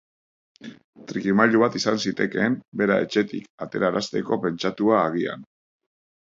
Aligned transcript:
Trikimailu 1.11 1.61
bat 1.65 1.77
izan 1.81 2.01
zitekeen, 2.05 2.57
bera 2.83 2.97
etxetik 3.05 3.47
aterarazteko 3.69 4.43
pentsatua 4.49 5.01
agian! 5.07 5.49